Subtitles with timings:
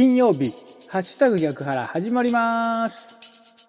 [0.00, 0.46] 金曜日。
[0.90, 3.68] ハッシュタグ逆腹始まります。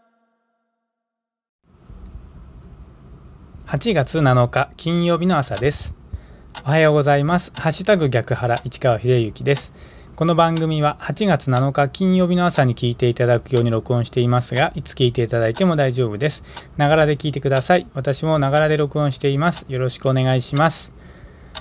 [3.67, 5.93] 8月7日金曜日の朝です。
[6.65, 7.51] おはようございます。
[7.53, 9.73] ハッシュタグ逆腹市川秀幸です。
[10.15, 16.45] この番組は8月7日金曜日の朝に聞いていただくように録音していますがいつ聞いていただいても大丈夫です。
[16.77, 17.85] ながらで聞いてください。
[17.93, 19.65] 私もながらで録音しています。
[19.67, 20.93] よろしくお願いします。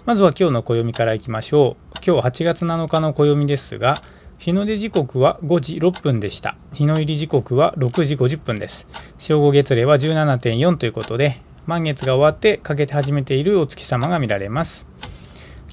[0.06, 1.98] まずは今日の暦からいきましょう。
[2.06, 4.00] 今日8月7日の暦ですが
[4.40, 8.86] 日の出時刻は5時6分でした日の入り時刻は6時50分です
[9.18, 14.86] 正午月齢は17.4ということで満月が終わって欠けて始めているお月様が見られます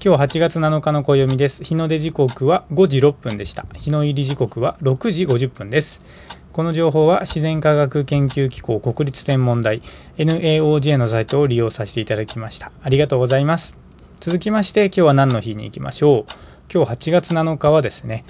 [0.04, 1.64] 今日8月7日の暦です。
[1.64, 3.66] 日の出時刻は5時6分でした。
[3.74, 6.02] 日の入り時刻は6時50分です。
[6.54, 9.82] この情報は自然科学研究機構国立天文台
[10.18, 12.72] NAOJ のサイトを利用させていただきました。
[12.84, 13.76] ありがとうございます。
[14.20, 16.48] 続きまして今日は何の日に行きましょう。
[16.72, 18.26] 今日8月7日はですね、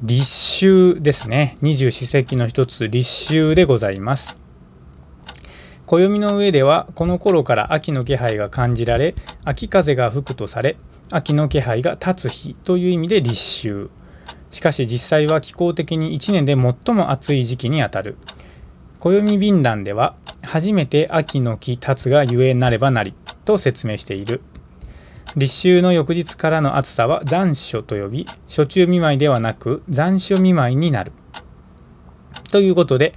[0.00, 1.58] 立秋ですね。
[1.60, 4.36] 二十四節気の一つ立秋でございます。
[5.86, 10.76] 暦の上ではこの頃から秋の気配が感じられ秋風が吹くとされ
[11.10, 13.90] 秋の気配が立つ日という意味で立秋
[14.52, 18.16] しかし実際は気候的に1年で最も暑い時期にあたる
[19.00, 23.14] 暦便欄では初めて秋の木立つがゆえなればなり
[23.46, 24.42] と説明している
[25.36, 31.12] 立秋の翌日からの暑さは残暑と呼び暑中見舞いではなく残暑見舞いになる
[32.50, 33.14] ということで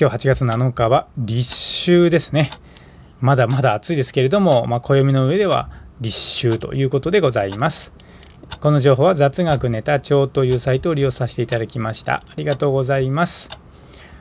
[0.00, 2.50] 今日8月7日は立秋ですね。
[3.20, 5.70] まだまだ暑いですけれども、まあ、暦の上では
[6.00, 7.92] 立秋ということでございます。
[8.60, 12.16] この情報は雑学ネタ帳というサイトを利用させていただきました。
[12.16, 13.63] ありがとうございます。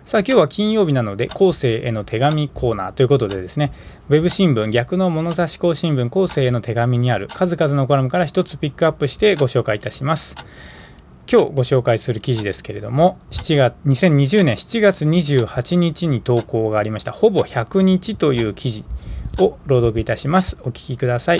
[0.06, 3.72] さあ今日は金曜日なので後世への手紙コーナーということでですね
[4.10, 10.36] ウェブ新聞逆の物差し校新聞後世への手紙にある数々のコラムから一つピックアップしてご紹介いたします。
[11.32, 17.14] 今日ご紹介する記事ですけれども7月2020年7月28日に投稿がありました。
[17.14, 18.84] ほぼ100日という記事
[19.40, 20.58] を朗読いたします。
[20.64, 21.40] お聞きください。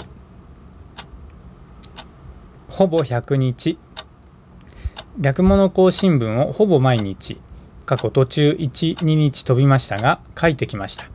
[2.70, 3.78] ほぼ100日。
[5.20, 7.38] 逆物校新聞をほぼ毎日。
[7.86, 11.06] 過去途中12日飛びましたが書いてきました。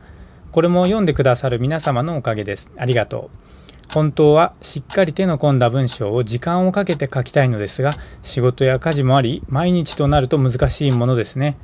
[0.51, 2.71] これも読んでくださる皆様のおかげです。
[2.77, 3.93] ありがとう。
[3.93, 7.93] 本当はしっかり手の込んだ文章を時間をかけて書きたいのですが
[8.23, 11.57] 仕事や家事もあり毎日となると難しいものですね。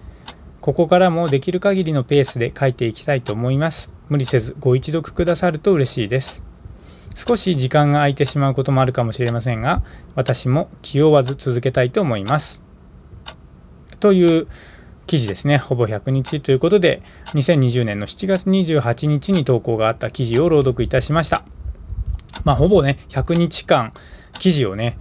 [0.61, 3.91] ここからもできる限りのペースで書いていきたいと思います。
[4.09, 6.43] 無理せずご一読くださると嬉しいです。
[7.16, 9.83] 少し時間が空いてしまうこともあるかもしれませんが
[10.16, 12.63] 私も気負わず続けたいと思います。
[13.99, 14.47] という
[15.07, 17.01] 記事ですねほぼ100日ということで
[17.33, 21.43] 2020年の7月28日に投稿があった記事を朗読いたしました
[22.43, 23.93] まあ、ほぼね、100日間、
[24.33, 24.97] 記事をね、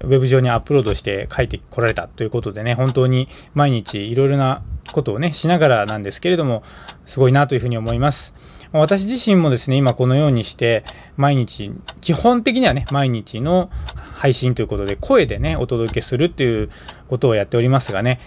[0.00, 6.62] ウェブ上にアップロードして書いてこられたということでね、本当に毎日いろいろなことをね、しながらなんですけれども、
[7.06, 8.34] すごいなというふうに思います。
[8.72, 10.84] 私自身もですね、今このようにして、
[11.16, 11.70] 毎日、
[12.00, 16.70] 基本的にはね、毎日の配信ということで、声でね、お届けするっていう
[17.08, 18.20] ことをやっておりますがね、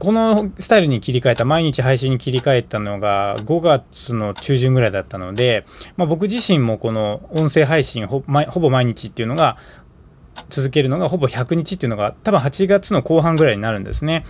[0.00, 5.66] このスタイルに切り替えた、毎日配信に切り替えたのが5月の中旬ぐらいだったので、
[5.98, 9.58] まあ、僕自身もこの音声配信ほぼ毎日っていうのが
[10.48, 14.24] 続けるのがほぼ100日っていうのが多分8月の後半ぐらいになるんですね。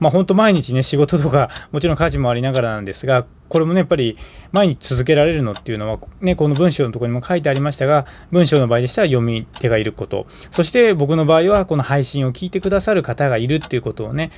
[0.00, 4.16] まあ本当毎日ね仕事とか もちろん家事もありながらなんですがこれもねやっぱり
[4.52, 14.30] 毎日続けられるのっていうのはねこの文章のとこにも書いてありましたが文章の場合でしたら読み手がいることそして僕の場合はこの配信を聞いてくださる方がいるっていうことをね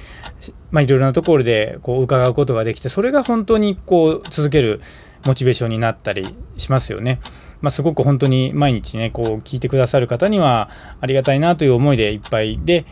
[0.71, 4.81] まあいろいろなところでこう伺うことができてそれが本当にこう続ける
[5.27, 7.21] モチベーションになったりしますよね。
[7.61, 12.85] まあ、すごく本当に毎日ねこう聞いてくださる方にはありがたいなという思いでいっぱいで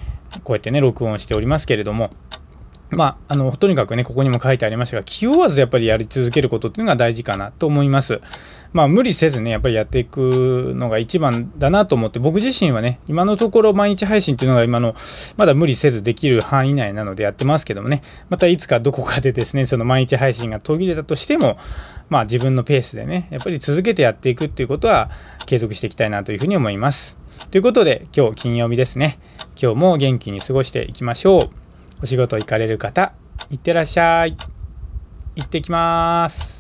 [0.45, 2.11] こうやってね録音しておりますけれども
[2.91, 8.21] まあ、あのとにかくねここにも書いてありましたが気負わずやっぱりやり続けることっていうのが大事かなと思います。
[8.73, 14.95] まあ、無理せずねやっぱりやっていくのが一番だなと思って僕自身はね今のところ毎日配信っていうのが今の
[15.37, 21.59] まだ無理せずできる範囲内なのでやってますけどもねまたいつかどこかでですねその毎日配信が途切れたとしても
[22.11, 25.11] まあ自分のペースでねやっぱり続けてやっていくっていうことは
[25.47, 27.17] 継続していきたいなというふうに思います。
[27.51, 29.19] ということで今日金曜日ですね
[29.61, 31.68] 今日も元気に過ごしていきましょう。
[32.01, 33.13] お仕事行かれる方、
[33.51, 34.37] いってらっしゃい。
[35.35, 36.58] 行ってきます。